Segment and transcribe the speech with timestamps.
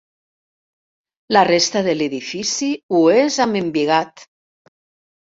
[1.35, 4.25] La resta de l'edifici ho és amb embigat.